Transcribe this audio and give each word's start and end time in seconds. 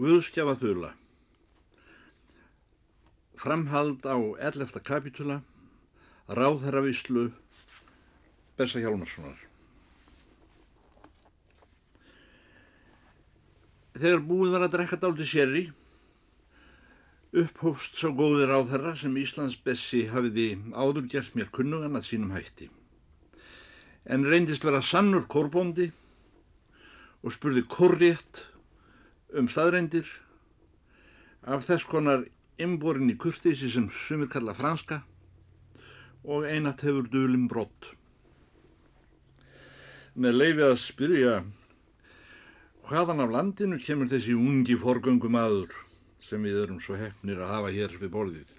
Guðskjafa 0.00 0.54
þula 0.56 0.88
Framhald 3.36 4.06
á 4.08 4.16
11. 4.40 4.78
kapitula 4.80 5.42
Ráðherravíslu 6.32 7.26
Bessa 8.56 8.80
Hjálmarssonar 8.80 9.42
Þegar 13.98 14.24
búið 14.30 14.54
var 14.54 14.64
að 14.64 14.72
drekka 14.78 14.98
dálti 15.02 15.26
sérri 15.28 15.66
upphófst 17.42 18.00
svo 18.00 18.14
góði 18.16 18.46
ráðherra 18.48 18.94
sem 18.96 19.18
Íslands 19.20 19.58
Bessi 19.60 20.06
hafiði 20.08 20.54
áður 20.72 21.10
gert 21.12 21.36
mér 21.36 21.52
kunnugan 21.52 22.00
að 22.00 22.08
sínum 22.08 22.32
hætti 22.32 22.70
en 24.08 24.24
reyndist 24.24 24.64
vera 24.64 24.80
sannur 24.80 25.28
kórbóndi 25.28 25.90
og 27.20 27.36
spurði 27.36 27.66
kórrétt 27.68 28.46
um 29.38 29.48
staðreindir 29.48 30.08
af 31.42 31.64
þess 31.66 31.88
konar 31.88 32.26
imborin 32.60 33.10
í 33.10 33.16
kurtísi 33.18 33.70
sem 33.72 33.88
sumir 33.90 34.30
kalla 34.32 34.54
franska 34.54 35.00
og 36.22 36.46
einat 36.46 36.84
hefur 36.86 37.08
dölum 37.10 37.48
brott. 37.50 37.88
Með 40.14 40.36
leifi 40.38 40.66
að 40.66 40.76
spyrja 40.82 41.36
hvaðan 42.88 43.22
af 43.24 43.32
landinu 43.32 43.78
kemur 43.80 44.10
þessi 44.10 44.36
ungi 44.36 44.76
forgöngum 44.78 45.38
aður 45.40 45.72
sem 46.22 46.44
við 46.44 46.60
erum 46.66 46.82
svo 46.82 46.98
hefnir 47.00 47.40
að 47.40 47.54
hafa 47.56 47.72
hér 47.74 47.96
við 47.98 48.12
borðið. 48.12 48.52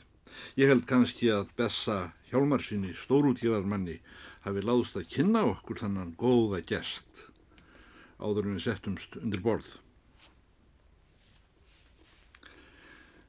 Ég 0.58 0.72
held 0.72 0.88
kannski 0.90 1.30
að 1.30 1.52
Bessa 1.56 2.16
Hjálmarsinni, 2.32 2.96
stórútgefarmanni, 2.98 4.00
hafi 4.42 4.66
láðst 4.66 4.98
að 4.98 5.10
kynna 5.14 5.46
okkur 5.52 5.84
þannan 5.84 6.16
góða 6.18 6.64
gest 6.66 7.28
áður 8.18 8.48
en 8.48 8.58
við 8.58 8.66
settumst 8.66 9.20
undir 9.22 9.44
borð. 9.44 9.83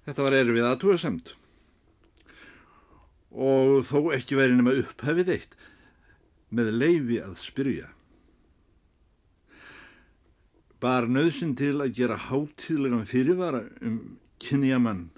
Þetta 0.04 0.26
var 0.26 0.36
erfið 0.36 0.68
aðtúasemt 0.68 1.34
og 3.34 3.80
þó 3.88 4.12
ekki 4.14 4.36
verið 4.38 4.60
nema 4.60 4.74
upphefið 4.78 5.30
eitt 5.34 5.56
með 6.54 6.70
leifi 6.76 7.18
að 7.24 7.34
spyrja. 7.40 7.88
Bar 10.84 11.08
nöðsin 11.08 11.56
til 11.58 11.78
að 11.80 11.96
gera 11.96 12.20
hátíðlegan 12.28 13.08
fyrirvara 13.08 13.64
um 13.82 13.98
kynjamann 14.44 15.08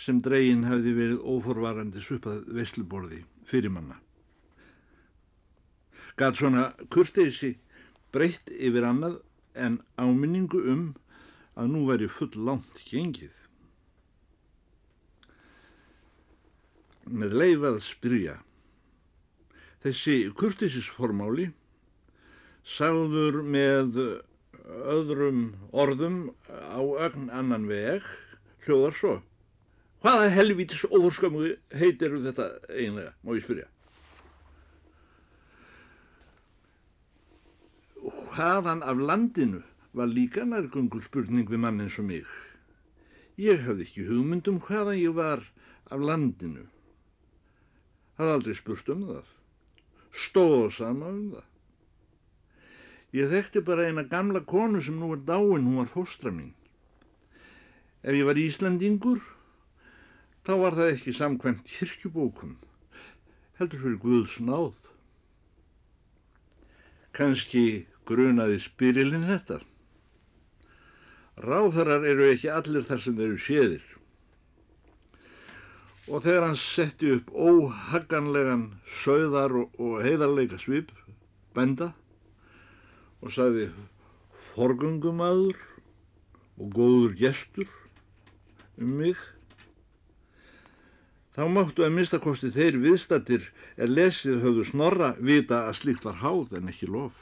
sem 0.00 0.18
dregin 0.24 0.66
hefði 0.68 0.96
verið 0.96 1.22
óforvarandi 1.28 2.02
suppað 2.04 2.42
vesluborði 2.56 3.22
fyrir 3.48 3.72
manna. 3.72 4.00
Gat 6.16 6.40
svona 6.40 6.70
kurteysi 6.92 7.54
breytt 8.12 8.48
yfir 8.50 8.88
annað 8.88 9.20
en 9.54 9.82
áminningu 10.00 10.62
um 10.72 10.86
að 11.56 11.72
nú 11.72 11.84
væri 11.88 12.08
full 12.12 12.32
langt 12.48 12.80
gengið. 12.88 13.32
Með 17.06 17.36
leifað 17.40 17.78
spyrja. 17.84 18.36
Þessi 19.84 20.16
kurtisisformáli 20.34 21.50
sagður 22.66 23.42
með 23.46 24.00
öðrum 24.66 25.42
orðum 25.70 26.18
á 26.50 26.82
ögn 27.06 27.30
annan 27.30 27.68
veg 27.70 28.04
hljóðar 28.66 28.96
svo. 28.98 29.14
Hvaða 30.02 30.28
helvítis 30.34 30.82
ofurskömmu 30.86 31.54
heitir 31.74 32.18
þetta 32.26 32.50
einlega, 32.70 33.14
má 33.22 33.32
ég 33.34 33.46
spyrja? 33.46 33.68
Hvaðan 38.34 38.82
af 38.84 39.00
landinu 39.00 39.62
var 39.96 40.10
líka 40.10 40.44
nærgungul 40.44 41.00
spurning 41.02 41.48
við 41.48 41.62
mann 41.62 41.80
eins 41.80 41.96
og 41.98 42.10
mig. 42.10 42.26
Ég 43.40 43.62
hafði 43.64 43.86
ekki 43.86 44.08
hugmyndum 44.10 44.60
hvaðan 44.66 45.00
ég 45.00 45.14
var 45.16 45.44
af 45.90 46.02
landinu 46.02 46.66
hafði 48.16 48.32
aldrei 48.32 48.56
spurt 48.56 48.88
um 48.92 49.04
það, 49.10 49.28
stóð 50.26 50.66
sama 50.76 51.10
um 51.12 51.24
það. 51.34 51.48
Ég 53.16 53.32
þekkti 53.32 53.62
bara 53.64 53.86
eina 53.88 54.04
gamla 54.08 54.42
konu 54.44 54.80
sem 54.82 54.96
nú 55.00 55.12
er 55.14 55.22
dáin, 55.24 55.64
hún 55.64 55.80
var 55.80 55.92
fóstra 55.92 56.32
mín. 56.32 56.52
Ef 58.02 58.16
ég 58.16 58.26
var 58.28 58.40
Íslandingur, 58.40 59.22
þá 60.44 60.52
var 60.62 60.76
það 60.78 60.92
ekki 60.94 61.14
samkvæmt 61.16 61.64
kirkjubókum, 61.70 62.56
heldur 63.60 63.84
fyrir 63.84 64.00
Guðs 64.02 64.36
náð. 64.40 64.74
Kanski 67.16 67.86
grunaði 68.06 68.60
spyrilinn 68.64 69.26
þetta. 69.28 69.62
Ráðarar 71.36 72.04
eru 72.08 72.30
ekki 72.30 72.52
allir 72.52 72.84
þar 72.88 73.00
sem 73.04 73.16
þeir 73.16 73.30
eru 73.30 73.40
séðir 73.44 73.95
og 76.06 76.22
þegar 76.22 76.46
hann 76.46 76.58
setti 76.58 77.10
upp 77.16 77.30
óhagganlegan 77.34 78.66
sögðar 79.02 79.54
og, 79.58 79.78
og 79.82 80.02
heiðarleika 80.06 80.58
svip, 80.62 80.92
benda 81.56 81.92
og 83.24 83.32
sagði 83.34 83.70
forgöngumadur 84.52 85.58
og 86.56 86.70
góður 86.76 87.16
gestur 87.18 87.72
um 88.78 88.92
mig 89.00 89.18
þá 91.36 91.44
máttu 91.52 91.84
að 91.84 91.96
minnstakosti 91.98 92.52
þeir 92.54 92.78
viðstattir 92.80 93.50
er 93.76 93.92
lesið 93.92 94.40
höfðu 94.44 94.68
snorra 94.70 95.10
vita 95.18 95.66
að 95.66 95.80
slíkt 95.82 96.06
var 96.06 96.22
háð 96.22 96.54
en 96.56 96.70
ekki 96.72 96.88
lof. 96.88 97.18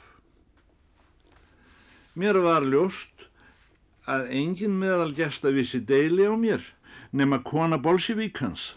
Mér 2.15 2.39
var 2.45 2.63
ljóst 2.63 3.25
að 4.07 4.29
engin 4.37 4.77
meðal 4.79 5.11
gesta 5.17 5.51
vissi 5.51 5.81
deili 5.83 6.29
á 6.29 6.35
mér 6.39 6.63
nema 7.11 7.41
kona 7.43 7.77
Bolsjevíkans 7.77 8.73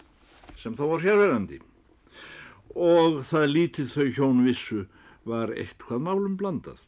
sem 0.59 0.75
þá 0.75 0.85
var 0.91 1.05
hérverandi 1.05 1.61
og 2.75 3.23
það 3.27 3.53
lítið 3.55 3.93
þau 3.95 4.07
hjón 4.17 4.45
vissu 4.47 4.85
var 5.29 5.53
eitthvað 5.53 6.05
málum 6.05 6.37
blandað. 6.39 6.81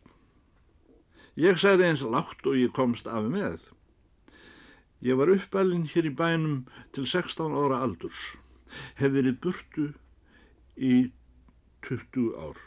Ég 1.41 1.59
sagði 1.61 1.89
eins 1.89 2.03
látt 2.05 2.47
og 2.47 2.59
ég 2.59 2.73
komst 2.77 3.09
af 3.09 3.27
með. 3.31 3.63
Ég 5.01 5.17
var 5.17 5.33
uppalinn 5.33 5.89
hér 5.89 6.11
í 6.11 6.15
bænum 6.15 6.65
til 6.93 7.07
16 7.09 7.55
ára 7.57 7.81
aldurs, 7.85 8.37
hef 9.01 9.15
verið 9.15 9.39
burtu 9.41 9.87
í 10.77 11.11
20 11.87 12.35
ár. 12.37 12.59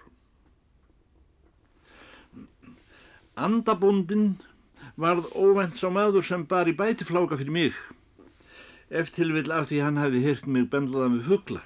Andabundin 3.38 4.34
varð 4.98 5.30
óvænt 5.34 5.78
sá 5.78 5.90
maður 5.94 6.26
sem 6.26 6.46
bar 6.46 6.70
í 6.70 6.76
bætifláka 6.78 7.38
fyrir 7.38 7.54
mig 7.54 7.78
eftir 8.94 9.34
vil 9.34 9.52
af 9.52 9.70
því 9.70 9.82
hann 9.82 10.00
hafi 10.02 10.22
hirt 10.24 10.48
mig 10.48 10.70
bendlaðan 10.72 11.18
við 11.18 11.30
fuggla. 11.32 11.62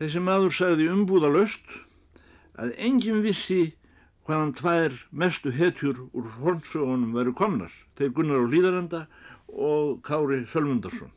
Þessi 0.00 0.22
maður 0.24 0.54
sagði 0.56 0.88
umbúða 0.92 1.28
löst 1.34 1.74
að 2.60 2.72
enginn 2.78 3.24
vissi 3.24 3.74
hvaðan 4.24 4.54
tvær 4.56 4.94
mestu 5.10 5.50
hetjur 5.52 6.06
úr 6.14 6.28
fornsögunum 6.38 7.16
veru 7.16 7.34
komnar, 7.36 7.72
þeir 7.98 8.14
Gunnar 8.16 8.44
og 8.44 8.52
Líðaranda 8.52 9.00
og 9.50 10.00
Kári 10.06 10.44
Sölmundarsson, 10.46 11.10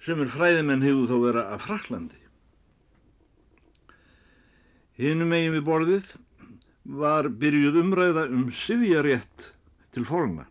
sem 0.00 0.22
er 0.24 0.32
fræðimenn 0.32 0.84
hefur 0.86 1.10
þó 1.10 1.16
vera 1.26 1.44
af 1.52 1.66
Fraklandi. 1.68 2.18
Hinnum 4.96 5.34
eigin 5.36 5.58
við 5.58 5.66
borðið 5.66 6.12
var 6.96 7.28
byrjuð 7.28 7.80
umræða 7.82 8.28
um 8.32 8.48
sifjarétt 8.54 9.50
til 9.92 10.06
forna. 10.08 10.46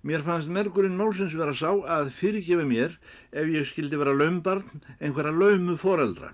Mér 0.00 0.22
fannst 0.24 0.48
merkurinn 0.48 0.96
málsins 0.96 1.34
vera 1.36 1.52
sá 1.52 1.74
að 1.74 2.12
fyrirgefa 2.16 2.64
mér 2.64 2.94
ef 3.36 3.50
ég 3.52 3.66
skildi 3.68 3.98
vera 4.00 4.14
laumbarn 4.16 4.80
einhverja 4.96 5.34
laumu 5.36 5.76
foreldra. 5.80 6.32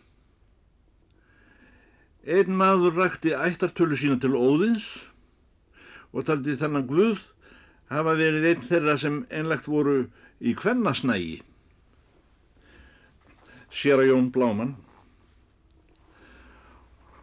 Einn 2.27 2.55
maður 2.59 2.95
rakti 3.01 3.35
ættartölu 3.35 3.99
sína 3.99 4.21
til 4.23 4.39
óðins 4.39 4.87
og 6.15 6.29
taldi 6.29 6.55
þannan 6.59 6.87
Guð 6.87 7.27
hafa 7.91 8.15
verið 8.19 8.49
einn 8.53 8.65
þeirra 8.71 8.97
sem 9.03 9.21
einlegt 9.35 9.67
voru 9.71 9.99
í 10.39 10.55
kvennasnægi. 10.59 11.41
Sér 13.71 14.03
að 14.03 14.13
Jón 14.13 14.31
Bláman 14.35 14.77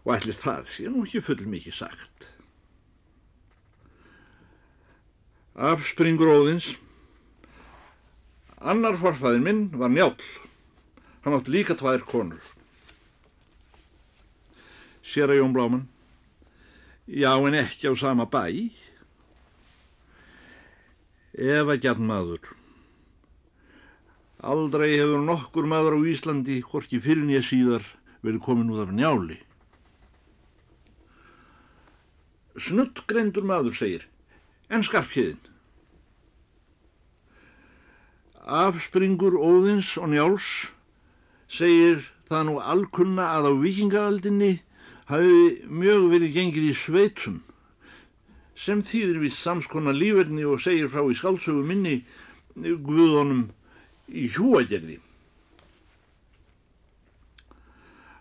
og 0.04 0.16
allir 0.18 0.36
það 0.44 0.68
sé 0.75 0.92
nú 0.92 1.07
ekki 1.07 1.24
full 1.24 1.48
mikið 1.48 1.80
sagt. 1.80 2.28
Afspringur 5.53 6.31
óðins. 6.33 6.73
Annar 8.57 8.97
forfæðin 8.97 9.45
minn 9.45 9.61
var 9.77 9.91
njál. 9.94 10.15
Hann 11.23 11.38
átt 11.38 11.51
líka 11.51 11.75
tvær 11.77 12.01
konur. 12.09 12.41
Sér 15.03 15.29
að 15.29 15.41
Jón 15.41 15.53
Bláman. 15.53 15.85
Já, 17.05 17.35
en 17.38 17.59
ekki 17.59 17.91
á 17.91 17.94
sama 17.94 18.25
bæ. 18.25 18.71
Eva 21.33 21.77
gjarn 21.77 22.05
maður. 22.07 22.53
Aldrei 24.44 24.97
hefur 24.97 25.21
nokkur 25.23 25.67
maður 25.69 25.97
á 25.97 26.00
Íslandi, 26.07 26.61
hvorki 26.63 27.00
fyrir 27.03 27.25
nýja 27.27 27.44
síðar, 27.45 27.85
verið 28.23 28.44
komin 28.44 28.71
út 28.73 28.88
af 28.88 28.94
njáli. 28.95 29.39
snuttgrendur 32.59 33.45
maður 33.45 33.73
segir, 33.77 34.03
en 34.69 34.86
skarpkiðin. 34.86 35.39
Afspringur 38.44 39.38
Óðins 39.39 39.94
og 40.00 40.12
Njáls 40.12 40.50
segir 41.48 42.04
það 42.27 42.45
nú 42.50 42.60
alkunna 42.60 43.30
að 43.38 43.50
á 43.50 43.54
vikingaöldinni 43.63 44.54
hafi 45.07 45.63
mjög 45.68 46.10
verið 46.12 46.36
gengið 46.38 46.69
í 46.69 46.75
sveitum 46.75 47.39
sem 48.56 48.83
þýðir 48.86 49.21
við 49.24 49.36
samskona 49.36 49.94
líferni 49.95 50.45
og 50.48 50.62
segir 50.63 50.92
frá 50.92 51.04
í 51.07 51.15
skálsögu 51.18 51.63
minni 51.65 52.04
Guðunum 52.54 53.48
í 54.13 54.27
hjúagerði. 54.30 55.00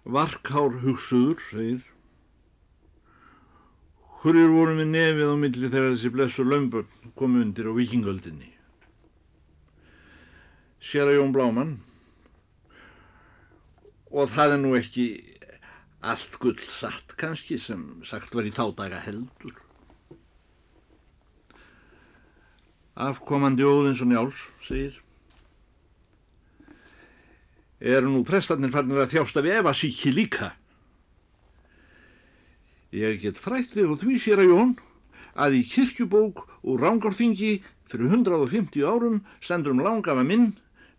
Varkár 0.09 0.81
hugsuður, 0.83 1.43
segir. 1.51 1.92
Hverjur 4.23 4.53
vorum 4.55 4.79
við 4.79 4.91
nefið 4.93 5.31
á 5.35 5.37
milli 5.39 5.69
þegar 5.69 5.95
þessi 5.97 6.11
blessu 6.15 6.45
lömbörn 6.47 7.11
komu 7.19 7.41
undir 7.43 7.67
á 7.67 7.75
vikingöldinni? 7.75 8.53
Að 10.83 11.11
Jón 11.17 11.33
Bláman 11.35 11.73
og 14.13 14.31
það 14.31 14.55
er 14.55 14.63
nú 14.63 14.77
ekki 14.79 15.07
allt 16.07 16.39
gull 16.39 16.59
satt 16.71 17.17
kannski 17.19 17.59
sem 17.59 17.83
sagt 18.07 18.35
var 18.35 18.47
í 18.47 18.55
þá 18.55 18.65
daga 18.79 19.03
heldur. 19.03 19.59
Afkomandi 22.95 23.67
Óðins 23.67 24.03
og 24.05 24.11
Njáls, 24.11 24.47
segir. 24.63 24.99
Er 27.83 28.07
nú 28.07 28.23
prestarnir 28.23 28.71
farnir 28.71 29.03
að 29.03 29.17
þjásta 29.17 29.43
við 29.43 29.63
Eva 29.63 29.75
síki 29.75 30.15
líka? 30.15 30.53
Ég 32.93 33.23
get 33.23 33.41
frættið 33.41 33.95
og 33.95 34.03
því 34.03 34.19
sér 34.21 34.43
að 34.43 34.51
Jón 34.53 34.73
að 35.33 35.55
í 35.57 35.63
kirkjubók 35.65 36.45
úr 36.69 36.83
Rángarþingi 36.85 37.55
fyrir 37.89 38.13
150 38.13 38.85
árum 38.85 39.23
stendur 39.41 39.73
um 39.73 39.81
langafa 39.81 40.25
minn 40.27 40.51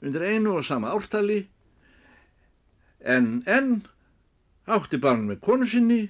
undir 0.01 0.25
einu 0.25 0.57
og 0.57 0.65
sama 0.65 0.89
ártali 0.89 1.43
en 3.05 3.43
enn 3.45 3.83
átti 4.65 4.97
barn 4.97 5.27
með 5.27 5.41
konu 5.43 5.67
sinni, 5.69 6.07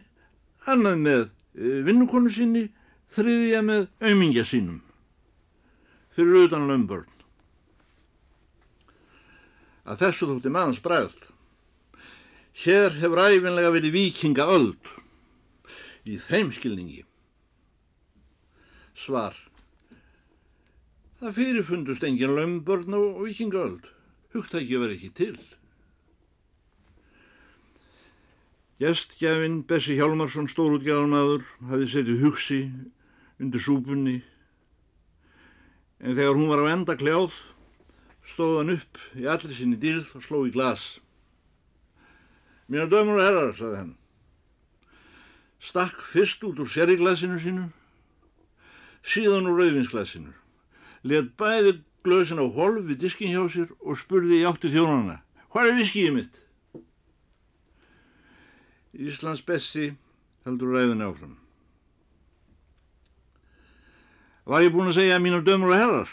annað 0.70 0.98
með 1.04 1.22
eh, 1.26 1.84
vinnukonu 1.84 2.32
sinni, 2.32 2.68
þriðja 3.14 3.62
með 3.66 3.88
aumingja 4.00 4.46
sínum 4.48 4.82
fyrir 6.14 6.46
utan 6.46 6.68
lömbörn. 6.70 7.10
Að 9.84 10.06
þessu 10.06 10.28
þútti 10.30 10.52
manns 10.54 10.78
bræð. 10.80 11.16
Hér 12.64 12.94
hefur 13.02 13.20
æfinlega 13.26 13.74
verið 13.74 13.96
vikinga 13.98 14.46
öld 14.54 14.94
í 16.06 16.20
þeim 16.20 16.52
skilningi. 16.56 17.04
Svar. 18.94 19.36
Það 21.20 21.36
fyrirfundust 21.40 22.04
engin 22.04 22.36
lömbörn 22.38 22.98
og 22.98 23.24
vikinga 23.28 23.62
öld. 23.64 23.90
Hugtæki 24.34 24.80
verið 24.82 24.98
ekki 24.98 25.12
til. 25.18 25.38
Gestgjafinn 28.82 29.62
Bessi 29.70 29.96
Hjálmarsson, 29.96 30.50
stórútgjafanaður, 30.52 31.46
hafi 31.70 31.88
setið 31.88 32.24
hugsi 32.26 32.60
undir 33.40 33.64
súpunni 33.64 34.20
en 36.04 36.18
þegar 36.18 36.36
hún 36.36 36.50
var 36.52 36.64
á 36.68 36.74
enda 36.74 36.96
kljáð 37.00 37.38
stóð 38.28 38.58
hann 38.60 38.76
upp 38.76 39.00
í 39.16 39.28
allir 39.30 39.56
sinni 39.56 39.80
dýrð 39.80 40.14
og 40.18 40.26
sló 40.26 40.44
í 40.48 40.52
glas. 40.52 40.98
Mínar 42.68 42.92
dömur 42.92 43.20
og 43.20 43.24
herrar, 43.24 43.54
saði 43.56 43.80
hann. 43.80 43.94
Stakk 45.64 46.02
fyrst 46.12 46.44
út 46.44 46.60
úr 46.60 46.68
sériglasinu 46.68 47.40
sínu, 47.40 47.66
síðan 49.00 49.48
úr 49.48 49.62
rauðvinsglasinu, 49.62 50.34
let 51.08 51.30
bæði 51.40 51.78
glöðsin 52.04 52.44
á 52.44 52.48
holf 52.52 52.84
við 52.90 53.00
diskin 53.06 53.32
hjá 53.32 53.46
sér 53.52 53.70
og 53.80 54.00
spurði 54.00 54.42
í 54.42 54.48
áttu 54.48 54.72
þjónana, 54.74 55.22
hvað 55.54 55.70
er 55.70 55.78
viskið 55.80 56.18
mitt? 56.18 56.42
Íslands 58.94 59.42
Bessi 59.48 59.94
heldur 60.46 60.76
ræðin 60.76 61.02
áfram. 61.02 61.38
Var 64.44 64.66
ég 64.66 64.74
búin 64.76 64.92
að 64.92 65.00
segja 65.00 65.22
mínar 65.24 65.46
dömur 65.48 65.72
og 65.72 65.80
herrar? 65.80 66.10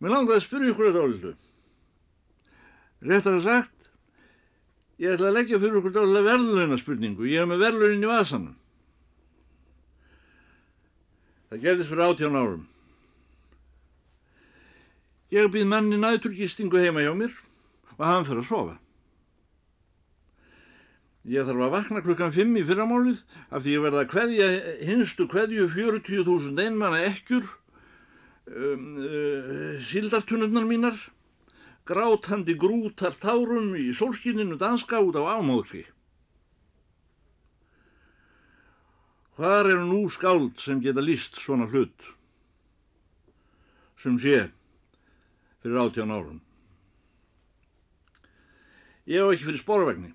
Mér 0.00 0.16
langaði 0.16 0.40
að 0.40 0.46
spyrja 0.48 0.72
ykkur 0.72 0.88
þetta 0.88 1.04
áldu. 1.06 1.32
Réttar 3.06 3.36
að 3.38 3.46
sagt, 3.46 3.79
ég 5.00 5.14
ætla 5.14 5.30
að 5.30 5.38
leggja 5.38 5.60
fyrir 5.60 5.78
ykkur 5.80 5.94
dálega 5.96 6.26
verðlöina 6.26 6.76
spurningu. 6.80 7.28
Ég 7.28 7.40
hef 7.40 7.48
með 7.48 7.64
verðlöinin 7.64 8.04
í 8.04 8.10
vasanum. 8.10 8.56
Það 11.50 11.64
gerðist 11.64 11.90
fyrir 11.90 12.04
átján 12.06 12.38
árum. 12.38 12.66
Ég 15.30 15.50
býð 15.50 15.66
manni 15.70 15.98
næturgistingu 15.98 16.78
heima 16.82 17.02
hjá 17.04 17.12
mér 17.16 17.34
og 17.96 18.06
hann 18.06 18.26
fyrir 18.26 18.42
að 18.44 18.48
sofa. 18.50 18.76
Ég 21.30 21.44
þarf 21.44 21.62
að 21.66 21.74
vakna 21.74 22.02
klukkan 22.04 22.32
5 22.32 22.54
í 22.56 22.64
fyrramálið 22.66 23.18
af 23.52 23.62
því 23.62 23.74
ég 23.74 23.82
verða 23.84 24.04
að 24.04 24.12
hverja 24.14 24.46
hinstu 24.88 25.26
hverju 25.30 25.66
40.000 25.68 26.62
einmanna 26.64 27.02
ekkjur, 27.06 27.44
um, 28.48 28.86
uh, 29.04 29.74
sildartunurnar 29.84 30.64
mínar, 30.66 30.96
grátandi 31.90 32.54
grútar 32.54 33.16
tárum 33.18 33.74
í 33.74 33.90
sólskinninu 33.96 34.58
danska 34.60 35.00
út 35.02 35.18
á 35.18 35.34
ámóðri. 35.38 35.82
Hvar 39.34 39.66
eru 39.66 39.86
nú 39.88 40.04
skáld 40.12 40.60
sem 40.60 40.82
geta 40.84 41.02
líst 41.02 41.38
svona 41.40 41.66
hlut? 41.66 41.96
Sem 43.98 44.18
sé 44.20 44.50
fyrir 45.62 45.80
átján 45.80 46.12
árum. 46.14 46.40
Ég 49.10 49.18
hef 49.18 49.34
ekki 49.34 49.48
fyrir 49.48 49.62
spórvagnin. 49.64 50.14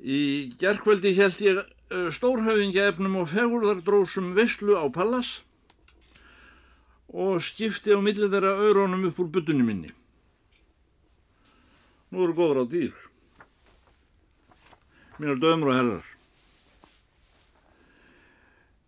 Í 0.00 0.52
gerðkvöldi 0.60 1.16
held 1.18 1.40
ég 1.44 1.62
stórhauðingja 2.14 2.86
efnum 2.92 3.18
og 3.20 3.32
fegurðardrósum 3.32 4.34
visslu 4.36 4.78
á 4.78 4.86
Pallas 4.92 5.40
og 7.10 7.42
skipti 7.42 7.90
á 7.94 7.98
millið 7.98 8.30
þeirra 8.34 8.52
auðrónum 8.58 9.08
upp 9.10 9.18
úr 9.22 9.30
byttunni 9.34 9.66
minni. 9.66 9.90
Nú 12.10 12.24
eru 12.26 12.34
góður 12.34 12.62
á 12.62 12.64
dýr. 12.70 12.94
Mínar 15.18 15.40
dömur 15.42 15.70
og 15.70 15.76
herrar. 15.78 16.06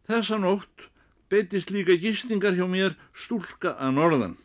Þessa 0.06 0.38
nótt 0.42 0.86
beitist 1.30 1.70
líka 1.74 1.96
gistingar 1.98 2.54
hjá 2.56 2.66
mér 2.70 2.94
stúlka 3.14 3.74
að 3.78 3.98
norðan. 3.98 4.36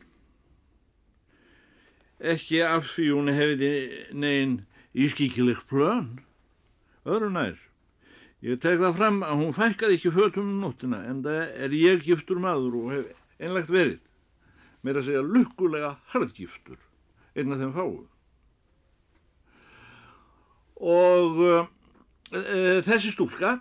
Ekki 2.18 2.64
af 2.66 2.90
því 2.96 3.08
hún 3.14 3.34
hefði 3.34 3.72
negin 4.14 4.58
ískíkileg 4.98 5.62
plön 5.70 6.18
öðru 7.06 7.30
nær. 7.34 7.58
Ég 8.42 8.62
tek 8.62 8.82
það 8.82 8.98
fram 8.98 9.22
að 9.26 9.40
hún 9.42 9.54
fækkaði 9.54 9.98
ekki 9.98 10.14
fötum 10.14 10.50
um 10.50 10.60
nóttina 10.66 11.04
en 11.10 11.24
það 11.26 11.42
er 11.66 11.78
ég 11.78 12.06
giftur 12.06 12.42
maður 12.42 12.78
og 12.82 12.92
hef 12.94 13.27
einlegt 13.42 13.72
verið. 13.72 14.02
Mér 14.86 15.00
að 15.02 15.10
segja 15.10 15.24
lukkulega 15.26 15.96
hardgiftur, 16.14 16.78
einn 17.36 17.54
af 17.54 17.62
þeim 17.62 17.74
fáu. 17.76 17.96
Og 20.78 21.42
uh, 21.42 21.66
uh, 22.32 22.80
þessi 22.86 23.14
stúlka 23.16 23.58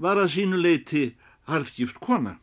var 0.00 0.20
að 0.20 0.32
sínu 0.36 0.60
leiti 0.60 1.10
hardgift 1.48 2.00
kona. 2.02 2.36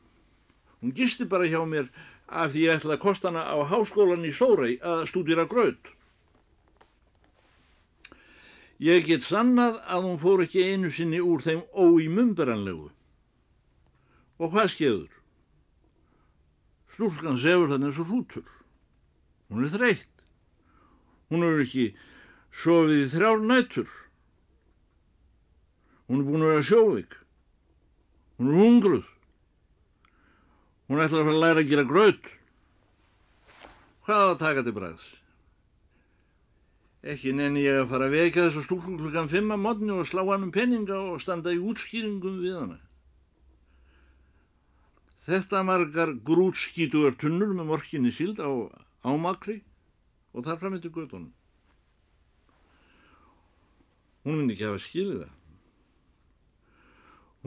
Hún 0.82 0.94
gisti 0.98 1.26
bara 1.30 1.48
hjá 1.50 1.62
mér 1.66 1.90
af 2.28 2.52
því 2.52 2.66
ég 2.66 2.80
ætlaði 2.80 2.98
að 2.98 3.06
kosta 3.06 3.30
hana 3.32 3.46
á 3.48 3.58
háskólan 3.70 4.26
í 4.28 4.34
Sórei 4.36 4.76
að 4.84 5.06
stúdira 5.10 5.48
gröð. 5.50 5.78
Ég 8.84 9.08
get 9.08 9.26
sannað 9.26 9.80
að 9.90 10.04
hún 10.06 10.20
fór 10.22 10.44
ekki 10.44 10.68
einu 10.70 10.92
sinni 10.94 11.22
úr 11.24 11.42
þeim 11.42 11.64
óímumberanlegu. 11.74 12.92
Og 14.38 14.52
hvað 14.54 14.70
skeður? 14.76 15.14
Stúlkan 16.98 17.36
sefur 17.38 17.70
þannig 17.70 17.92
eins 17.92 17.98
og 18.02 18.08
hrútur. 18.10 18.46
Hún 19.54 19.68
er 19.68 19.70
þreytt. 19.70 20.24
Hún 21.30 21.44
er 21.46 21.60
ekki 21.62 21.92
sofið 22.64 23.04
í 23.04 23.10
þrjár 23.12 23.44
nætur. 23.46 23.92
Hún 26.10 26.24
er 26.24 26.26
búin 26.26 26.46
að 26.48 26.50
vera 26.56 26.64
sjóvik. 26.66 27.20
Hún 28.40 28.50
er 28.50 28.58
hungruð. 28.64 29.06
Hún 30.90 31.04
ætlar 31.04 31.22
að 31.22 31.30
fara 31.30 31.36
að 31.36 31.44
læra 31.44 31.62
að 31.62 31.70
gera 31.70 31.86
gröð. 31.94 32.34
Hvað 34.08 34.26
að 34.32 34.42
taka 34.42 34.66
til 34.66 34.76
bræðs? 34.80 35.08
Ekki 37.14 37.38
nenni 37.38 37.68
ég 37.68 37.84
að 37.84 37.92
fara 37.94 38.10
að 38.10 38.18
vekja 38.18 38.48
þessu 38.48 38.66
stúlku 38.66 38.98
klukkan 38.98 39.30
fimm 39.30 39.54
að 39.54 39.64
modni 39.68 39.94
og 39.94 40.10
slá 40.10 40.26
hann 40.32 40.50
um 40.50 40.56
penninga 40.56 40.98
og 41.12 41.22
standa 41.22 41.54
í 41.54 41.62
útskýringum 41.62 42.42
við 42.42 42.58
hana. 42.58 42.82
Þetta 45.28 45.64
margar 45.68 46.14
grútskítugar 46.24 47.18
tunnur 47.20 47.52
með 47.56 47.68
morkinni 47.74 48.14
síld 48.16 48.40
á 48.40 48.48
ámakri 49.04 49.60
og 50.32 50.46
þar 50.46 50.62
fram 50.62 50.78
eittu 50.78 50.92
gödunum. 50.94 51.34
Hún 54.24 54.40
myndi 54.40 54.56
ekki 54.56 54.68
hafa 54.70 54.80
skilið 54.84 55.20
það. 55.26 55.34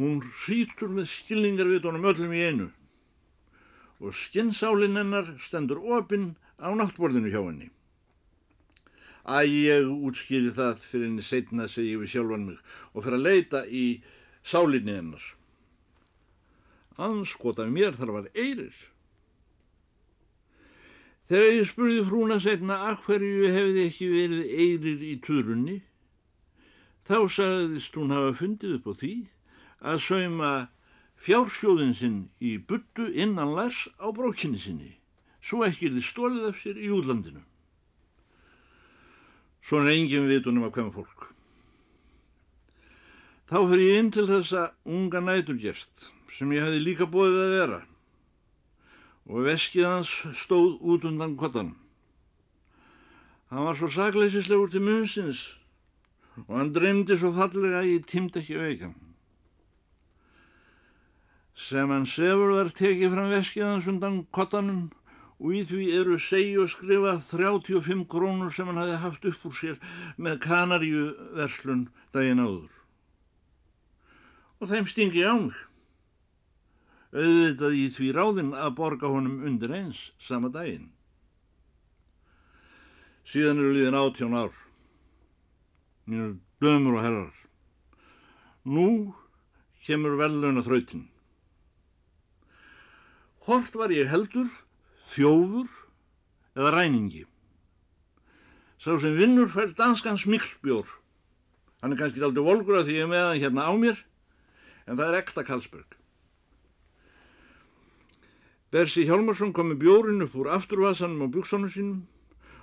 Hún 0.01 0.21
hrítur 0.43 0.93
með 0.97 1.09
skilningarvitunum 1.15 2.07
öllum 2.13 2.37
í 2.37 2.45
einu 2.45 2.69
og 4.01 4.15
skinnsálinn 4.17 4.97
hennar 4.97 5.35
stendur 5.45 5.81
opinn 5.97 6.35
á 6.61 6.73
náttborðinu 6.73 7.33
hjá 7.33 7.41
henni. 7.43 7.69
Æ, 9.25 9.45
ég 9.45 9.89
útskýri 9.89 10.53
það 10.57 10.81
fyrir 10.85 11.09
henni 11.09 11.25
setna 11.25 11.69
segi 11.69 11.99
við 12.01 12.13
sjálfan 12.15 12.49
mig 12.49 12.63
og 12.93 13.05
fyrir 13.05 13.21
að 13.21 13.27
leita 13.29 13.67
í 13.69 13.85
sálinni 14.45 14.97
hennar. 14.97 15.25
Anskot 17.01 17.61
af 17.63 17.71
mér 17.73 17.97
þar 17.97 18.13
var 18.17 18.27
eirir. 18.35 18.75
Þegar 21.31 21.53
ég 21.55 21.69
spurði 21.71 22.03
frúna 22.09 22.41
setna 22.43 22.77
að 22.89 23.05
hverju 23.07 23.53
hefði 23.55 23.85
ekki 23.87 24.09
verið 24.11 24.55
eirir 24.65 25.05
í 25.07 25.13
turunni, 25.23 25.77
þá 27.07 27.19
sagðist 27.31 27.95
hún 27.97 28.11
hafa 28.15 28.35
fundið 28.41 28.77
upp 28.81 28.91
á 28.91 28.93
því 29.01 29.15
að 29.93 30.03
sauma 30.05 30.51
fjársjóðin 31.23 31.95
sinn 31.97 32.19
í 32.43 32.57
buttu 32.59 33.07
innan 33.15 33.55
lærs 33.55 33.87
á 34.03 34.11
brókinni 34.11 34.59
sinni, 34.59 34.93
svo 35.39 35.63
ekki 35.69 35.93
þið 35.95 36.07
stólið 36.09 36.51
af 36.51 36.61
sér 36.61 36.83
í 36.83 36.91
útlandinu. 36.99 37.45
Svona 39.63 39.95
engin 39.95 40.27
vitunum 40.27 40.67
að 40.67 40.81
hvem 40.81 40.95
fólk. 40.99 41.29
Þá 43.51 43.59
fyrir 43.71 43.87
ég 43.87 44.01
inn 44.01 44.11
til 44.15 44.27
þessa 44.27 44.71
unga 44.87 45.23
næturgerst 45.23 46.11
sem 46.41 46.53
ég 46.57 46.65
hefði 46.65 46.79
líka 46.81 47.05
bóðið 47.05 47.43
að 47.45 47.51
vera 47.53 47.79
og 49.29 49.45
veskið 49.45 49.85
hans 49.85 50.11
stóð 50.41 50.79
út 50.81 51.05
undan 51.05 51.35
kottan. 51.39 51.75
Hann 53.53 53.67
var 53.67 53.77
svo 53.77 53.91
sakleisislegur 53.93 54.73
til 54.73 54.81
munnsins 54.87 55.43
og 56.47 56.55
hann 56.57 56.73
dreymdi 56.73 57.19
svo 57.21 57.35
fallega 57.37 57.83
að 57.83 57.91
ég 57.91 58.09
tímd 58.09 58.41
ekki 58.41 58.57
veikan. 58.57 58.97
Sem 61.61 61.93
hann 61.93 62.09
sefur 62.09 62.57
þar 62.57 62.73
tekið 62.81 63.15
fram 63.19 63.31
veskið 63.37 63.69
hans 63.69 63.93
undan 63.93 64.21
kottanum 64.33 64.87
og 65.37 65.57
í 65.61 65.65
því 65.69 65.93
eru 66.01 66.17
segi 66.25 66.57
og 66.63 66.73
skrifa 66.73 67.19
35 67.21 68.07
krónur 68.09 68.57
sem 68.57 68.73
hann 68.73 68.81
hafi 68.81 69.01
haft 69.05 69.29
upp 69.29 69.49
úr 69.51 69.59
sér 69.61 69.81
með 70.17 70.41
kanaríu 70.49 71.11
verslun 71.37 71.91
daginn 72.17 72.41
áður. 72.41 72.73
Og 74.65 74.73
þeim 74.73 74.89
stingi 74.89 75.29
á 75.29 75.37
mig. 75.37 75.67
Auðvitað 77.11 77.75
í 77.75 77.87
því 77.91 78.09
ráðinn 78.15 78.51
að 78.55 78.75
borga 78.79 79.11
honum 79.11 79.41
undir 79.47 79.73
eins 79.75 80.11
sama 80.23 80.51
daginn. 80.55 80.93
Síðan 83.27 83.59
eru 83.63 83.75
liðin 83.75 83.99
átjón 83.99 84.37
ár. 84.39 84.55
Mínur 86.07 86.37
dömur 86.63 86.99
og 86.99 87.05
herrar. 87.05 87.35
Nú 88.63 88.87
kemur 89.87 90.19
velun 90.21 90.61
að 90.61 90.71
þrautin. 90.71 91.05
Hvort 93.43 93.75
var 93.75 93.91
ég 93.95 94.11
heldur 94.11 94.51
þjófur 95.11 95.71
eða 96.55 96.75
ræningi. 96.77 97.25
Sá 98.81 98.95
sem 99.01 99.17
vinnur 99.19 99.51
fær 99.53 99.75
danskan 99.77 100.19
smikklbjór. 100.21 100.87
Hann 101.81 101.95
er 101.95 102.01
kannski 102.01 102.23
aldrei 102.25 102.45
volgur 102.45 102.81
að 102.81 102.91
því 102.91 103.01
ég 103.01 103.09
með 103.11 103.27
hann 103.27 103.41
hérna 103.43 103.67
á 103.67 103.73
mér, 103.77 104.05
en 104.87 105.01
það 105.01 105.09
er 105.09 105.19
ekta 105.21 105.45
Karlsberg. 105.45 106.00
Bersi 108.71 109.03
Hjálmarsson 109.09 109.53
kom 109.53 109.73
með 109.73 109.81
bjórin 109.83 110.23
upp 110.23 110.35
úr 110.39 110.51
afturvasanum 110.55 111.27
á 111.27 111.33
bjúksónu 111.35 111.71
sínum 111.73 112.05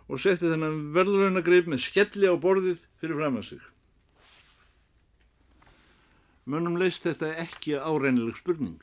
og 0.08 0.22
setti 0.24 0.48
þennan 0.48 0.94
verðlögnagreip 0.96 1.68
með 1.68 1.84
skelli 1.84 2.30
á 2.32 2.36
borðið 2.40 2.86
fyrir 3.02 3.20
fram 3.20 3.40
að 3.42 3.50
sig. 3.50 3.66
Mönnum 6.48 6.78
leist 6.80 7.04
þetta 7.04 7.34
ekki 7.44 7.76
áreinileg 7.76 8.38
spurning. 8.40 8.80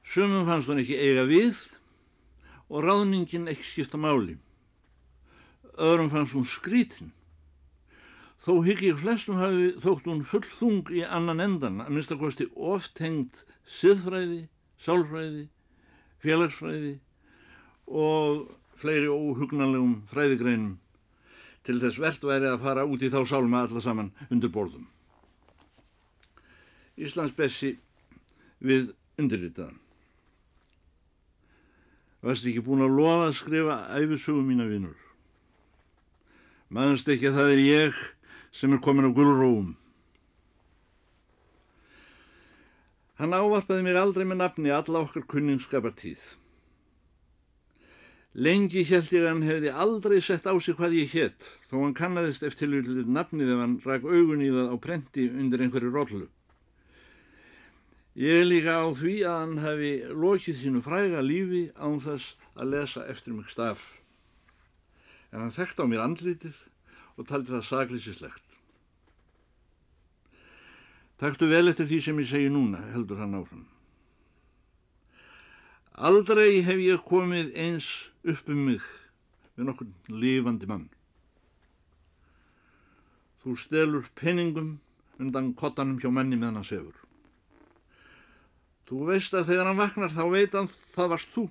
Sumum 0.00 0.48
fannst 0.48 0.70
hún 0.72 0.80
ekki 0.80 0.96
eiga 0.96 1.26
við 1.28 1.60
og 2.72 2.86
ráðningin 2.86 3.50
ekki 3.52 3.66
skipta 3.68 4.00
máli. 4.00 4.38
Öðrum 5.76 6.08
fannst 6.08 6.32
hún 6.34 6.48
skrítin. 6.48 7.12
Þó 8.40 8.62
hygg 8.64 8.80
ég 8.86 8.96
flestum 9.02 9.36
hafi 9.36 9.74
þótt 9.84 10.08
hún 10.08 10.24
fullþung 10.24 10.88
í 10.96 11.04
annan 11.04 11.44
endan, 11.44 11.82
að 11.84 11.92
minnstakosti 11.92 12.48
oft 12.56 12.96
hengt 13.04 13.42
siðfræði, 13.68 14.46
sálfræði, 14.84 15.48
félagsfræði 16.24 16.94
og 17.90 18.46
fleiri 18.80 19.10
óhugnanlegum 19.10 19.98
fræðigreinum 20.10 20.78
til 21.66 21.80
þess 21.82 22.00
verðt 22.00 22.24
væri 22.24 22.48
að 22.48 22.62
fara 22.64 22.86
út 22.88 23.02
í 23.04 23.10
þá 23.12 23.20
sálma 23.28 23.64
alla 23.66 23.82
saman 23.84 24.12
undir 24.30 24.52
borðum. 24.52 24.86
Íslands 27.00 27.36
bessi 27.36 27.74
við 28.60 28.90
undirritaðan. 29.20 29.76
Varst 32.20 32.44
ekki 32.44 32.64
búin 32.64 32.84
að 32.84 32.96
lofa 32.98 33.28
að 33.30 33.36
skrifa 33.38 33.76
æfisögum 33.96 34.48
mína 34.50 34.66
vinnur. 34.68 34.96
Maðurst 36.70 37.08
ekki 37.08 37.30
að 37.30 37.38
það 37.40 37.52
er 37.54 37.62
ég 37.64 38.00
sem 38.52 38.72
er 38.76 38.82
komin 38.84 39.08
á 39.08 39.16
gullróum. 39.16 39.72
Hann 43.20 43.36
ávarpaði 43.36 43.84
mér 43.84 43.98
aldrei 44.00 44.24
með 44.24 44.38
nafni 44.40 44.70
alla 44.72 45.02
okkar 45.04 45.26
kunningsskapartíð. 45.28 46.22
Lengi 48.32 48.84
held 48.88 49.10
ég 49.12 49.26
að 49.26 49.28
hann 49.28 49.42
hefði 49.44 49.72
aldrei 49.84 50.20
sett 50.24 50.46
á 50.48 50.56
sig 50.56 50.78
hvað 50.78 50.96
ég 50.96 51.12
hétt, 51.12 51.48
þó 51.68 51.82
hann 51.82 51.96
kannadist 51.98 52.46
eftir 52.46 52.70
nafnið 52.70 53.52
ef 53.52 53.60
hann 53.60 53.74
rak 53.84 54.06
augun 54.08 54.44
í 54.46 54.48
það 54.54 54.72
á 54.72 54.76
prenti 54.86 55.26
undir 55.28 55.66
einhverju 55.66 55.92
rollu. 55.92 56.28
Ég 58.16 58.40
er 58.40 58.48
líka 58.48 58.80
á 58.80 58.88
því 58.88 59.16
að 59.28 59.36
hann 59.42 59.56
hefði 59.66 59.92
lokið 60.24 60.60
sínu 60.62 60.80
fræga 60.86 61.20
lífi 61.20 61.64
án 61.76 62.00
þess 62.00 62.38
að 62.56 62.72
lesa 62.72 63.04
eftir 63.04 63.36
mig 63.36 63.52
staf. 63.52 63.84
En 65.28 65.44
hann 65.44 65.52
þekkt 65.58 65.82
á 65.82 65.84
mér 65.84 66.06
andlitið 66.06 66.64
og 67.18 67.28
taldi 67.28 67.52
það 67.52 67.68
saglýsislegt. 67.68 68.49
Takktu 71.20 71.50
vel 71.50 71.68
eftir 71.68 71.84
því 71.84 71.98
sem 72.00 72.20
ég 72.22 72.28
segi 72.30 72.48
núna, 72.48 72.80
heldur 72.94 73.18
hann 73.20 73.36
áfram. 73.36 73.66
Aldrei 76.00 76.62
hef 76.64 76.80
ég 76.80 77.02
komið 77.04 77.50
eins 77.60 77.88
upp 78.24 78.48
um 78.48 78.62
mig 78.70 78.86
við 79.52 79.68
nokkur 79.68 79.90
lifandi 80.08 80.68
mann. 80.70 80.86
Þú 83.44 83.56
stelur 83.60 84.08
penningum 84.16 84.78
undan 85.20 85.52
kottanum 85.52 86.00
hjá 86.00 86.08
menni 86.08 86.40
meðan 86.40 86.62
hann 86.62 86.68
sefur. 86.70 86.96
Þú 88.88 89.04
veist 89.12 89.36
að 89.36 89.52
þegar 89.52 89.68
hann 89.68 89.80
vaknar 89.82 90.16
þá 90.16 90.24
veit 90.32 90.56
hann 90.56 90.72
það 90.72 91.12
varst 91.12 91.36
þú. 91.36 91.46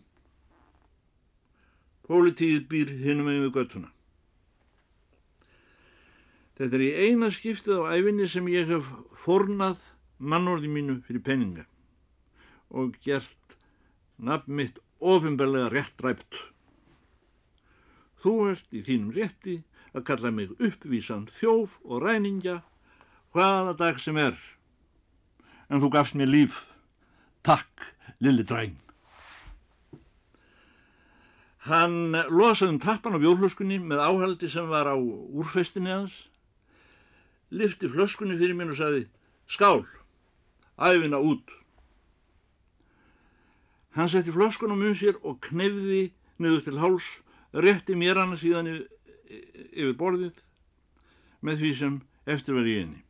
Pólitíð 2.09 2.65
býr 2.73 2.97
hinnum 3.05 3.29
með 3.29 3.43
við 3.45 3.55
göttuna. 3.59 3.93
Þetta 6.59 6.75
er 6.75 6.83
í 6.83 6.91
eina 7.07 7.29
skiptið 7.31 7.77
á 7.87 7.95
æfinni 7.95 8.25
sem 8.27 8.47
ég 8.51 8.67
hef 8.67 8.87
fornað 9.23 9.79
mannorði 10.19 10.67
mínu 10.67 10.97
fyrir 11.07 11.23
peninga 11.23 11.63
og 12.69 12.97
gert 13.05 13.55
nafn 14.19 14.57
mitt 14.59 14.81
ofinbarlega 14.99 15.69
réttræpt. 15.71 16.35
Þú 18.19 18.33
ert 18.51 18.75
í 18.75 18.83
þínum 18.83 19.13
rétti 19.15 19.55
að 19.95 20.05
kalla 20.09 20.31
mig 20.35 20.51
uppvísan 20.59 21.29
þjóf 21.39 21.79
og 21.87 22.03
ræningja 22.03 22.59
hvaða 23.31 23.77
dag 23.79 23.99
sem 24.03 24.19
er. 24.19 24.35
En 25.69 25.79
þú 25.79 25.93
gafst 25.95 26.17
mér 26.19 26.27
líf. 26.27 26.65
Takk, 27.45 27.87
lilli 28.19 28.43
dræn. 28.43 28.75
Hann 31.69 32.15
losaði 32.33 32.75
um 32.75 32.81
tappan 32.81 33.15
á 33.15 33.19
bjórflöskunni 33.21 33.79
með 33.79 34.03
áhaldi 34.03 34.49
sem 34.51 34.67
var 34.67 34.89
á 34.89 34.95
úrfestinni 34.97 35.91
hans, 35.91 36.28
lifti 37.51 37.89
flöskunni 37.89 38.37
fyrir 38.37 38.57
mér 38.57 38.73
og 38.73 38.79
sagði, 38.79 39.07
skál, 39.49 39.83
æfina 40.77 41.19
út. 41.21 41.49
Hann 43.97 44.09
setti 44.09 44.31
flöskun 44.31 44.73
á 44.73 44.77
mun 44.77 44.95
sér 44.95 45.17
og 45.25 45.41
knefði 45.43 46.11
niður 46.39 46.63
til 46.67 46.79
háls, 46.79 47.09
rétti 47.53 47.97
mér 47.97 48.21
hana 48.21 48.37
síðan 48.37 48.69
yfir 48.69 49.95
borðið 49.97 50.37
með 51.41 51.61
því 51.63 51.71
sem 51.81 52.01
eftir 52.29 52.57
var 52.57 52.69
í 52.69 52.75
henni. 52.79 53.03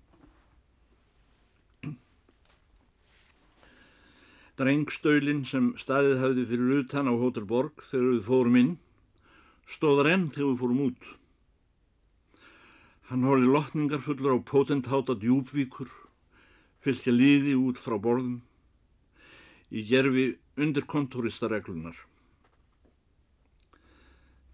Drengstölinn 4.60 5.46
sem 5.48 5.72
staðið 5.80 6.18
hafði 6.20 6.48
fyrir 6.50 6.82
utan 6.82 7.08
á 7.08 7.14
Hótel 7.16 7.46
Borg 7.48 7.84
þegar 7.92 8.10
við 8.16 8.26
fórum 8.28 8.60
inn, 8.60 8.74
stóðar 9.72 10.12
enn 10.16 10.28
þegar 10.36 10.50
við 10.50 10.60
fórum 10.64 10.82
út. 10.90 11.08
Hann 13.10 13.26
horfið 13.26 13.50
lotningar 13.50 14.04
fullur 14.06 14.36
á 14.38 14.40
potentáta 14.46 15.16
djúbvíkur, 15.18 15.90
fylgja 16.86 17.10
liði 17.10 17.56
út 17.58 17.82
frá 17.82 17.96
borðum, 17.98 18.36
í 19.74 19.82
gerfi 19.90 20.28
undir 20.62 20.86
kontoristareglunar. 20.86 21.98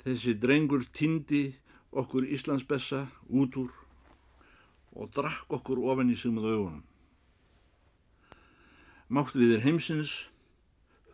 Þessi 0.05 0.37
drengur 0.39 0.87
týndi 0.95 1.43
okkur 1.91 2.29
Íslandsbessa 2.31 3.03
út 3.27 3.59
úr 3.59 3.75
og 4.95 5.11
drakk 5.11 5.51
okkur 5.59 5.83
ofan 5.91 6.15
í 6.15 6.15
sig 6.15 6.31
með 6.31 6.51
augunum. 6.55 6.83
Mátt 9.11 9.35
við 9.35 9.57
er 9.57 9.65
heimsins, 9.67 10.29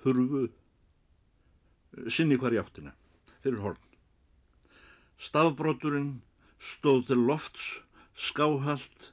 hurfu, 0.05 0.45
sinni 2.05 2.37
hvar 2.37 2.53
í 2.53 2.61
áttina, 2.61 2.93
fyrir 3.41 3.65
horn. 3.65 3.87
Stafbroturinn 5.17 6.19
stóð 6.61 7.07
til 7.09 7.23
lofts, 7.29 7.63
skáhalt, 8.15 9.11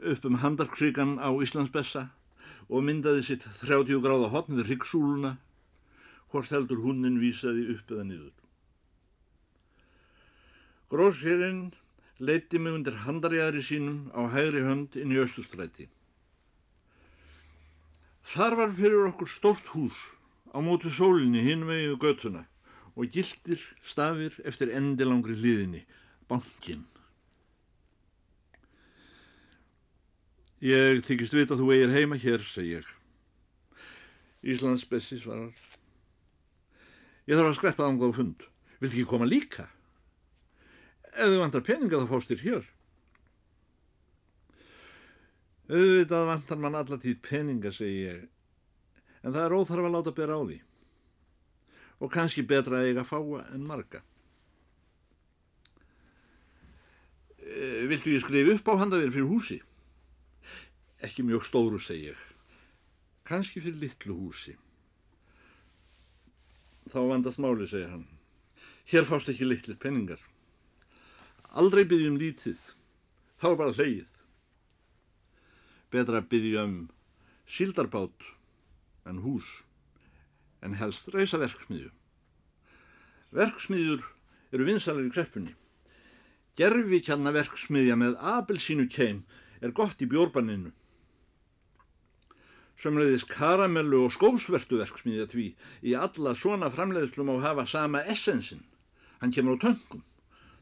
upp 0.00 0.24
um 0.24 0.40
handarkrigan 0.42 1.18
á 1.22 1.30
Íslandsbessa 1.30 2.08
og 2.70 2.84
myndaði 2.86 3.22
sitt 3.26 3.46
30 3.62 4.02
gráða 4.02 4.30
hotn 4.34 4.58
við 4.58 4.72
ryggsúluna, 4.72 5.36
hvort 6.30 6.50
heldur 6.54 6.82
hunnin 6.84 7.20
vísaði 7.22 7.68
upp 7.74 7.90
eða 7.90 8.06
niður. 8.06 8.34
Grósherinn 10.90 11.70
leiti 12.18 12.58
mig 12.58 12.74
undir 12.74 12.96
handarjæðri 13.06 13.62
sínum 13.62 13.98
á 14.10 14.26
hægri 14.34 14.62
hönd 14.66 14.96
inn 14.98 15.14
í 15.14 15.20
Östustræti. 15.22 15.86
Þar 18.30 18.56
var 18.58 18.74
fyrir 18.78 19.06
okkur 19.08 19.30
stort 19.30 19.70
hús 19.74 19.98
á 20.54 20.58
mótu 20.62 20.90
sólinni 20.92 21.42
hinn 21.46 21.66
vegið 21.68 21.96
göttuna 22.02 22.44
og 22.98 23.10
gildir 23.14 23.62
stafir 23.86 24.34
eftir 24.44 24.74
endilangri 24.74 25.38
hliðinni, 25.38 25.84
bankin. 26.30 26.86
Ég 30.60 31.02
þykist 31.08 31.34
vita 31.34 31.56
að 31.56 31.64
þú 31.64 31.72
eigir 31.74 31.94
heima 31.94 32.20
hér, 32.20 32.44
segi 32.44 32.78
ég. 32.78 32.88
Íslands 34.40 34.86
bessi 34.88 35.18
svarar. 35.20 35.52
Ég 37.28 37.36
þarf 37.36 37.52
að 37.52 37.58
skreppa 37.58 37.86
ánga 37.86 38.08
á 38.08 38.16
fund. 38.16 38.44
Vilt 38.80 38.94
ekki 38.96 39.08
koma 39.08 39.28
líka? 39.28 39.68
Ef 41.10 41.32
þau 41.32 41.40
vantar 41.42 41.64
peninga 41.66 42.00
þá 42.00 42.06
fást 42.10 42.30
þér 42.32 42.44
hér. 42.44 42.68
Auðvitað 45.70 46.28
vantar 46.32 46.58
mann 46.58 46.78
allatíð 46.78 47.20
peninga, 47.22 47.70
segi 47.74 48.04
ég. 48.08 48.22
En 49.22 49.34
það 49.34 49.44
er 49.44 49.54
óþarf 49.54 49.86
að 49.86 49.94
láta 49.94 50.14
bera 50.16 50.38
á 50.38 50.42
því. 50.42 50.58
Og 52.00 52.12
kannski 52.12 52.42
betra 52.48 52.80
að 52.80 52.90
eiga 52.90 53.04
fáa 53.04 53.44
en 53.54 53.66
marga. 53.68 54.00
E, 57.38 57.39
viltu 57.90 58.14
ég 58.14 58.22
skrif 58.24 58.48
upp 58.54 58.70
á 58.70 58.80
handavér 58.82 59.12
fyrir 59.14 59.28
húsi? 59.28 59.60
Ekki 61.00 61.24
mjög 61.26 61.46
stóru, 61.48 61.78
segi 61.78 62.10
ég. 62.12 62.20
Kanski 63.26 63.62
fyrir 63.62 63.80
litlu 63.80 64.16
húsi. 64.16 64.56
Þá 66.90 67.00
vandast 67.08 67.40
máli, 67.42 67.66
segir 67.70 67.90
hann. 67.92 68.06
Hér 68.90 69.06
fást 69.06 69.30
ekki 69.30 69.46
litlir 69.46 69.78
penningar. 69.78 70.20
Aldrei 71.50 71.84
byggjum 71.86 72.18
lítið. 72.20 72.58
Þá 73.40 73.46
er 73.50 73.60
bara 73.60 73.76
hleyið. 73.76 74.08
Betra 75.90 76.22
byggjum 76.22 76.74
síldarbát 77.50 78.26
en 79.10 79.22
hús, 79.24 79.46
en 80.62 80.76
helst 80.78 81.08
reysa 81.10 81.40
verksmiðju. 81.40 81.90
Verksmiðjur 83.34 84.04
eru 84.54 84.66
vinsalir 84.68 85.08
í 85.08 85.14
kreppunni. 85.14 85.54
Gerfi 86.58 87.00
kjanna 87.06 87.32
verksmiðja 87.34 87.96
með 87.98 88.18
abelsínu 88.34 88.88
keim 88.90 89.22
er 89.60 89.74
gott 89.76 90.00
í 90.02 90.08
bjórbanninu. 90.10 90.72
Sömleiðis 92.80 93.26
karamellu 93.28 94.06
og 94.06 94.14
skósvertu 94.14 94.80
verksmiðja 94.80 95.26
tví 95.28 95.46
í 95.84 95.94
alla 95.94 96.32
svona 96.34 96.70
framleiðslum 96.72 97.32
á 97.36 97.36
hafa 97.50 97.66
sama 97.68 98.00
essensin. 98.08 98.64
Hann 99.20 99.34
kemur 99.36 99.60
á 99.60 99.62
töngum. 99.68 100.04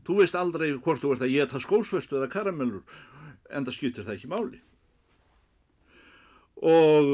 Þú 0.03 0.23
veist 0.23 0.39
aldrei 0.39 0.73
hvort 0.73 1.03
þú 1.05 1.13
ert 1.15 1.23
að 1.27 1.35
geta 1.37 1.61
skósvertu 1.63 2.19
eða 2.19 2.31
karamellur, 2.33 2.83
en 3.53 3.67
það 3.67 3.77
skýttir 3.77 4.07
það 4.07 4.17
ekki 4.17 4.31
máli. 4.33 4.61
Og 6.59 7.11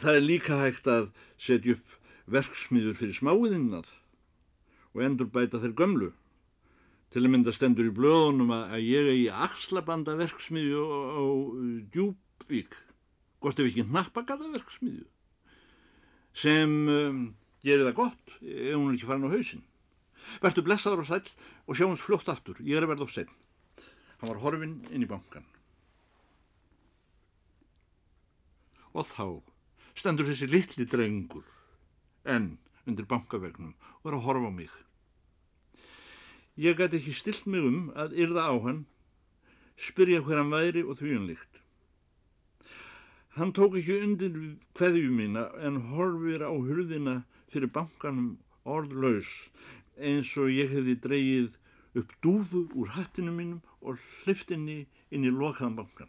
það 0.00 0.12
er 0.14 0.24
líka 0.24 0.60
hægt 0.62 0.86
að 0.88 1.10
setja 1.36 1.76
upp 1.76 1.96
verksmiður 2.32 2.96
fyrir 2.96 3.18
smáiðinnað 3.18 3.90
og 4.94 5.02
endur 5.04 5.28
bæta 5.28 5.60
þeir 5.60 5.74
gömlu. 5.76 6.12
Til 7.14 7.22
að 7.22 7.32
mynda 7.32 7.52
stendur 7.54 7.86
í 7.88 7.94
blöðunum 7.94 8.50
að 8.54 8.80
ég 8.82 9.06
er 9.06 9.18
í 9.20 9.26
axlabanda 9.30 10.16
verksmiðju 10.18 10.82
á 10.86 11.24
Djúbvík 11.94 12.74
gott 13.40 13.60
ef 13.62 13.68
ekki 13.70 13.84
nappagataverksmiðju 13.86 15.06
sem 16.36 16.72
um, 16.92 17.20
gerir 17.64 17.86
það 17.88 17.98
gott 18.00 18.32
ef 18.42 18.74
hún 18.74 18.90
er 18.90 18.96
ekki 18.98 19.08
farin 19.08 19.28
á 19.28 19.32
hausin. 19.32 19.64
Vertu 20.42 20.64
blessaður 20.66 21.04
og 21.04 21.08
sæl 21.08 21.22
og 21.66 21.76
sjáum 21.78 21.92
hans 21.94 22.04
fljótt 22.04 22.30
aftur, 22.32 22.58
ég 22.60 22.76
er 22.76 22.84
að 22.84 22.92
verða 22.92 23.08
á 23.08 23.14
senn. 23.14 23.32
Hann 24.20 24.32
var 24.32 24.42
horfinn 24.42 24.78
inn 24.90 25.04
í 25.04 25.08
bankan. 25.08 25.46
Og 28.96 29.08
þá 29.12 29.26
stendur 29.96 30.28
þessi 30.28 30.48
litli 30.48 30.86
drengur 30.88 31.46
enn 32.28 32.56
undir 32.88 33.08
bankavegnum 33.08 33.74
og 34.02 34.10
er 34.10 34.18
að 34.18 34.26
horfa 34.28 34.50
á 34.50 34.52
mig. 34.52 34.72
Ég 36.56 36.76
gæti 36.76 36.96
ekki 36.96 37.12
stilt 37.12 37.46
mig 37.52 37.60
um 37.68 37.90
að 37.92 38.14
yrða 38.16 38.48
á 38.48 38.54
hann, 38.64 38.84
spyrja 39.76 40.22
hver 40.24 40.40
hann 40.40 40.54
væri 40.54 40.82
og 40.88 40.96
þvíunlíkt. 40.96 41.60
Hann 43.36 43.52
tók 43.52 43.76
ekki 43.76 43.98
undir 44.00 44.36
hverju 44.78 45.10
mína 45.12 45.50
en 45.60 45.76
horfir 45.90 46.40
á 46.40 46.48
hurðina 46.48 47.18
fyrir 47.52 47.68
bankanum 47.68 48.38
orðlaus 48.64 49.28
eins 50.00 50.30
og 50.40 50.48
ég 50.48 50.72
hefði 50.72 50.94
dreyið 51.04 51.58
upp 52.00 52.14
dúfu 52.24 52.62
úr 52.72 52.94
hattinu 52.96 53.34
mínum 53.36 53.60
og 53.84 54.00
hliftinni 54.22 54.86
inn 55.12 55.28
í 55.28 55.32
lokaðan 55.32 55.76
bankan. 55.76 56.08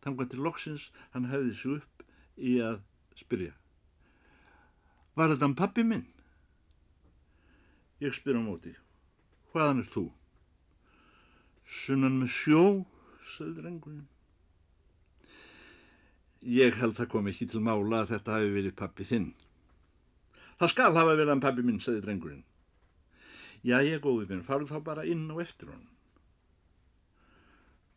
Þannig 0.00 0.24
að 0.24 0.30
til 0.32 0.44
loksins 0.46 0.86
hann 1.12 1.28
hefði 1.28 1.52
sig 1.60 1.76
upp 1.76 2.06
í 2.36 2.54
að 2.64 2.80
spyrja. 3.20 3.52
Var 5.12 5.34
þetta 5.34 5.46
hann 5.46 5.58
pappi 5.60 5.84
minn? 5.84 6.08
Ég 8.00 8.16
spyr 8.16 8.40
á 8.40 8.42
móti. 8.44 8.72
Hvaðan 9.54 9.84
er 9.84 9.90
þú? 9.94 10.08
Sunnan 11.84 12.16
með 12.18 12.32
sjó, 12.34 12.62
sagði 13.36 13.60
drengurinn. 13.60 14.08
Ég 16.42 16.74
held 16.80 16.96
það 16.98 17.08
kom 17.12 17.30
ekki 17.30 17.46
til 17.52 17.62
mála 17.62 18.00
að 18.02 18.16
þetta 18.16 18.34
hafi 18.34 18.50
verið 18.56 18.74
pappi 18.80 19.06
þinn. 19.06 19.28
Það 20.58 20.72
skal 20.74 20.90
hafa 20.98 21.14
verið 21.14 21.30
hann 21.30 21.44
pappi 21.44 21.62
minn, 21.62 21.78
sagði 21.78 22.02
drengurinn. 22.02 22.42
Já, 23.62 23.78
ég 23.86 24.02
góði 24.02 24.26
minn, 24.32 24.42
farið 24.42 24.74
þá 24.74 24.82
bara 24.90 25.06
inn 25.06 25.22
og 25.30 25.38
eftir 25.46 25.70
hann. 25.70 25.86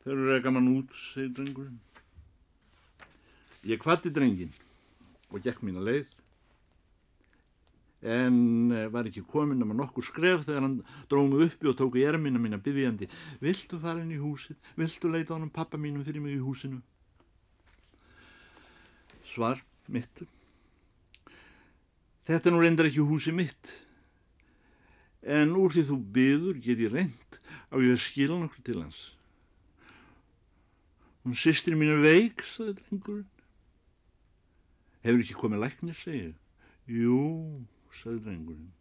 Þau 0.03 0.13
eru 0.13 0.29
reyka 0.29 0.53
mann 0.53 0.69
út, 0.75 0.93
segir 1.09 1.33
drengurinn. 1.41 1.81
Ég 3.65 3.81
kvatti 3.81 4.13
drengin 4.13 4.53
og 5.33 5.41
gekk 5.41 5.65
mín 5.65 5.81
að 5.81 5.89
leið 5.89 6.13
en 8.01 8.71
eh, 8.71 8.87
var 8.93 9.07
ekki 9.09 9.23
komin 9.25 9.63
um 9.63 9.73
að 9.73 9.81
nokkur 9.81 10.05
skref 10.05 10.45
þegar 10.45 10.65
hann 10.67 10.77
drómi 11.09 11.41
uppi 11.47 11.69
og 11.71 11.77
tóku 11.79 12.01
í 12.01 12.05
ermina 12.05 12.39
mín 12.41 12.57
að 12.57 12.67
byggjandi. 12.67 13.09
Viltu 13.41 13.79
fara 13.81 14.03
inn 14.03 14.13
í 14.13 14.21
húsið? 14.21 14.57
Viltu 14.77 15.09
leita 15.09 15.33
hann 15.33 15.49
pappa 15.53 15.79
mínum 15.81 16.05
fyrir 16.05 16.21
mig 16.21 16.37
í 16.37 16.43
húsinu? 16.43 16.81
Svar 19.25 19.63
mitt. 19.89 20.23
Þetta 22.27 22.49
er 22.49 22.53
nú 22.53 22.61
reyndar 22.61 22.89
ekki 22.89 23.05
húsi 23.07 23.33
mitt. 23.33 23.73
En 25.25 25.55
úr 25.57 25.73
því 25.73 25.87
þú 25.89 25.97
byður 26.13 26.59
get 26.63 26.83
ég 26.83 26.93
reynd 26.93 27.39
á 27.73 27.75
ég 27.81 27.95
að 27.95 28.03
skila 28.03 28.37
nokkur 28.37 28.63
til 28.63 28.81
hans. 28.83 28.99
Hún 31.25 31.35
sýstir 31.35 31.75
mín 31.75 31.91
er 31.91 32.03
veik, 32.05 32.45
saði 32.45 32.77
drengurinn. 32.77 33.31
Hefur 35.03 35.23
ekki 35.23 35.35
komið 35.39 35.63
læknir, 35.63 35.97
segið. 35.99 36.35
Jú, 36.87 37.17
saði 37.97 38.21
drengurinn. 38.25 38.71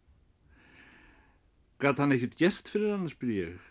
Gat 1.81 1.99
hann 2.01 2.15
ekkert 2.15 2.37
gert 2.39 2.71
fyrir 2.71 2.95
hann, 2.95 3.09
spyr 3.11 3.33
ég. 3.35 3.67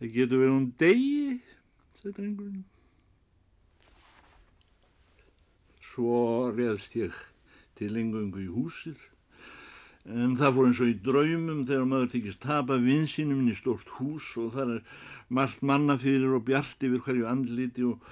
Það 0.00 0.14
getur 0.16 0.42
verið 0.42 0.54
hún 0.54 0.70
degi, 0.80 1.36
saði 1.98 2.14
drengurinn. 2.20 2.64
Svo 5.86 6.16
reðst 6.52 6.96
ég 6.98 7.14
til 7.76 7.92
engungu 7.96 8.42
í 8.44 8.50
húsið 8.52 9.00
en 10.06 10.36
það 10.38 10.54
fór 10.54 10.68
eins 10.68 10.80
og 10.82 10.90
í 10.90 10.96
draumum 11.02 11.62
þegar 11.66 11.88
maður 11.90 12.12
þykist 12.12 12.42
tapa 12.44 12.76
vinsinum 12.78 13.48
í 13.50 13.56
stórt 13.58 13.88
hús 13.96 14.28
og 14.38 14.52
það 14.54 14.76
er 14.76 15.00
margt 15.34 15.64
mannafyrir 15.66 16.36
og 16.36 16.44
bjart 16.46 16.86
yfir 16.86 17.02
hverju 17.02 17.26
andliti 17.26 17.86
og 17.88 18.04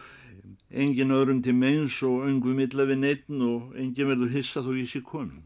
engin 0.71 1.15
öðrum 1.15 1.43
til 1.43 1.55
meins 1.57 2.01
og 2.03 2.27
öngum 2.29 2.61
illa 2.65 2.87
við 2.89 3.01
neittn 3.03 3.43
og 3.47 3.75
engin 3.79 4.11
verður 4.11 4.33
hissa 4.35 4.63
þó 4.65 4.73
ég 4.77 4.91
sé 4.91 5.03
komin. 5.05 5.45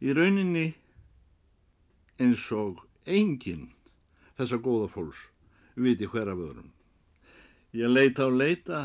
Í 0.00 0.12
rauninni 0.16 0.66
eins 2.20 2.44
og 2.52 2.84
engin 3.04 3.70
þessa 4.36 4.60
góða 4.62 4.88
fólks 4.92 5.28
viti 5.76 6.08
hver 6.08 6.32
af 6.32 6.40
öðrum. 6.40 6.72
Ég 7.76 7.92
leita 7.92 8.28
á 8.28 8.30
leita 8.32 8.80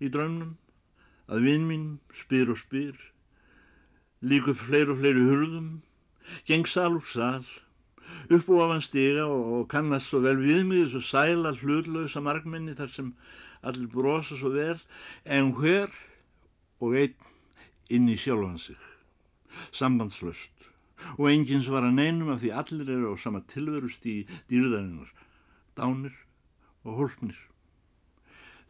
í 0.00 0.10
draumnum 0.12 0.56
að 1.28 1.46
vinn 1.48 1.68
mín 1.68 1.84
spyr 2.12 2.50
og 2.52 2.60
spyr, 2.60 2.96
lík 4.20 4.48
upp 4.52 4.60
fleir 4.60 4.90
og 4.92 5.00
fleiri 5.00 5.24
hurðum, 5.24 5.68
geng 6.48 6.66
sal 6.68 6.98
úr 6.98 7.06
sal, 7.08 7.44
upp 8.28 8.48
og 8.48 8.60
afan 8.66 8.84
stiga 8.84 9.24
og, 9.26 9.44
og 9.56 9.64
kannast 9.72 10.10
svo 10.10 10.20
vel 10.24 10.36
við 10.40 10.64
mig 10.68 10.84
þessu 10.84 11.02
sæla 11.08 11.54
hlutlausa 11.60 12.20
margminni 12.24 12.76
þar 12.76 12.92
sem 12.92 13.14
allir 13.64 13.88
brosa 13.90 14.36
svo 14.36 14.52
vel 14.54 14.80
en 15.24 15.52
hver 15.58 15.92
og 16.80 16.96
einn 17.00 17.16
inn 17.92 18.10
í 18.12 18.18
sjálfan 18.20 18.60
sig. 18.60 18.78
Sambandslöst 19.72 20.68
og 21.18 21.26
enginn 21.30 21.64
svara 21.64 21.90
neinum 21.92 22.32
af 22.34 22.42
því 22.42 22.52
allir 22.60 22.92
eru 22.96 23.12
á 23.12 23.16
sama 23.20 23.42
tilverust 23.50 24.06
í 24.06 24.22
dýrðarinnar. 24.50 25.10
Dánir 25.74 26.14
og 26.84 27.00
hólpnir 27.00 27.38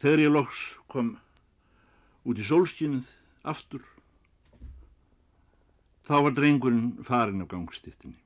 þegar 0.01 0.23
ég 0.25 0.33
loks 0.33 0.61
kom 0.91 1.15
út 2.25 2.39
í 2.41 2.47
sólskinnið 2.47 3.07
aftur 3.47 3.83
þá 6.05 6.15
var 6.27 6.35
drengurinn 6.37 7.05
farin 7.07 7.43
af 7.45 7.51
gangstittinni 7.51 8.19